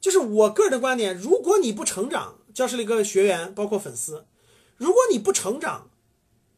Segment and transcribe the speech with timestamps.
[0.00, 4.24] 就是我个人的观点，如果你不成长，教室里各位学员包括粉丝，
[4.76, 5.90] 如果你不成长，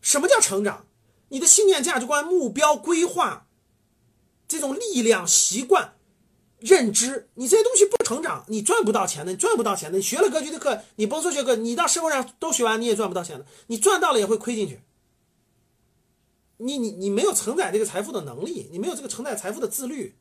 [0.00, 0.86] 什么叫成长？
[1.30, 3.46] 你的信念、价值观、目标、规划，
[4.48, 5.94] 这种力量、习惯、
[6.58, 9.98] 认知，你这些东西不成长，你赚不到钱的，你赚不到钱的。
[9.98, 13.46] 你学了格局的课，你甭说学课，你到社会上都学完，你也赚不到钱的。
[13.68, 14.80] 你赚到了也会亏进去。
[16.58, 20.14] 你你你没有承载这个财富的能力，你没有这个承载财富的自律，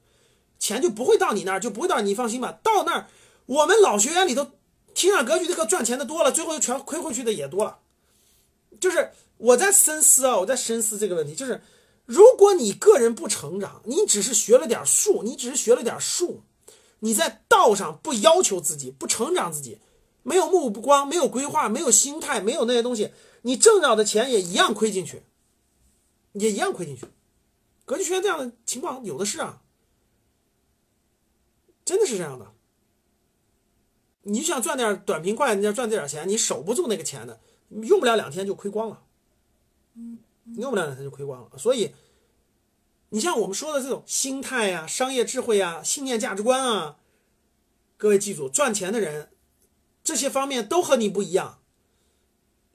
[0.60, 2.59] 钱就不会到你那儿，就不会到你放心吧。
[2.62, 3.08] 到那儿，
[3.48, 4.52] 我们老学员里头
[4.94, 7.80] 听上格局的课赚钱的多了，最后全亏回去的也多了，
[8.80, 9.12] 就是。
[9.40, 11.62] 我在深思啊，我在深思这个问题，就是
[12.05, 16.44] 如果你个人不成长，你只是学了点术，你只是学了点术，
[16.99, 19.80] 你在道上不要求自己，不成长自己，
[20.23, 23.13] 没有目光，没有规划，没有心态，没有那些东西，
[23.44, 25.23] 你挣到的钱也一样亏进去，
[26.34, 27.05] 也一样亏进去。
[27.85, 29.62] 格局学院这样的情况有的是啊，
[31.89, 32.53] 真的是这样的。
[34.21, 39.01] 你想赚点短平快，你要赚这点钱，你守不住那个钱的，用不了两天就亏光了。
[39.96, 40.20] 嗯
[40.57, 41.96] 用不了两天就亏光了，所以，
[43.09, 46.98] 你像我们说的这种心态呀、商业智慧呀、信念价值观啊，
[47.98, 49.31] 各位记住，赚钱的人
[50.03, 51.59] 这些方面都和你不一样。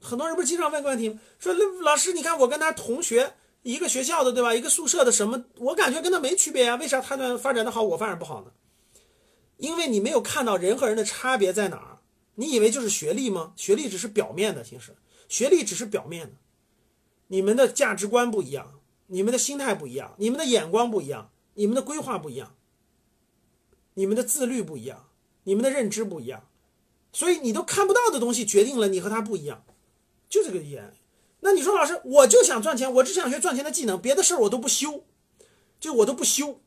[0.00, 1.20] 很多人不是经常问个问题吗？
[1.38, 4.52] 说老师，你看我跟他同学一个学校的，对吧？
[4.52, 5.44] 一个宿舍的，什么？
[5.58, 8.52] 我感觉跟他没区别呀，为啥他的发展的好，我发展不好呢？
[9.56, 11.98] 因为你没有看到人和人的差别在哪儿。
[12.36, 13.52] 你以为就是学历吗？
[13.56, 14.96] 学历只是表面的，其实
[15.28, 16.33] 学历只是表面的。
[17.28, 22.56] 你们的价值观不一样，你们的心态不一样，你们的眼光不一样，你们的规划不一样，
[23.94, 25.08] 你们的自律不一样，
[25.44, 26.48] 你们的认知不一样，
[27.12, 29.64] 所以你都看不到的东西决定了你和他不一样，
[30.28, 30.92] 就这个原
[31.41, 35.05] 那你说老师，我就想赚钱，我只想学赚钱的技能，别的事儿我都不修，
[35.78, 36.61] 就我都不修，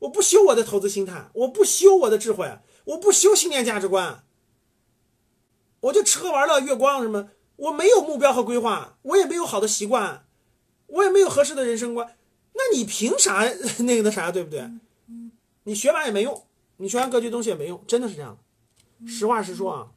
[0.00, 4.24] 我不修我的投资心态，我不修我的智慧，我不修信念价值观，
[5.80, 7.30] 我就吃喝玩乐月光什么。
[7.56, 10.26] 我没有目标和规划，我也没有好的习惯，
[10.88, 12.16] 我也没有合适的人生观，
[12.52, 13.42] 那你凭啥
[13.78, 14.70] 那个那啥，对不对？
[15.64, 16.46] 你学完也没用，
[16.76, 18.38] 你学完格局东西也没用，真的是这样。
[19.06, 19.88] 实话实说啊。